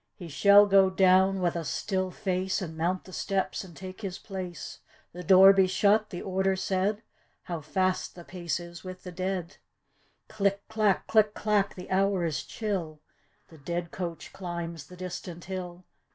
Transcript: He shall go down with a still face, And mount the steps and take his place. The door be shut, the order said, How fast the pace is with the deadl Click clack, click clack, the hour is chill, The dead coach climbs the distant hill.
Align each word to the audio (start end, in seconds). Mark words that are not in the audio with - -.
He 0.15 0.29
shall 0.29 0.65
go 0.65 0.89
down 0.89 1.41
with 1.41 1.55
a 1.55 1.63
still 1.63 2.09
face, 2.09 2.59
And 2.59 2.75
mount 2.75 3.03
the 3.03 3.13
steps 3.13 3.63
and 3.63 3.77
take 3.77 4.01
his 4.01 4.17
place. 4.17 4.79
The 5.13 5.23
door 5.23 5.53
be 5.53 5.67
shut, 5.67 6.09
the 6.09 6.23
order 6.23 6.55
said, 6.55 7.03
How 7.43 7.61
fast 7.61 8.15
the 8.15 8.23
pace 8.23 8.59
is 8.59 8.83
with 8.83 9.03
the 9.03 9.11
deadl 9.11 9.57
Click 10.27 10.67
clack, 10.69 11.05
click 11.05 11.35
clack, 11.35 11.75
the 11.75 11.91
hour 11.91 12.25
is 12.25 12.41
chill, 12.43 12.99
The 13.49 13.59
dead 13.59 13.91
coach 13.91 14.33
climbs 14.33 14.87
the 14.87 14.97
distant 14.97 15.45
hill. 15.45 15.83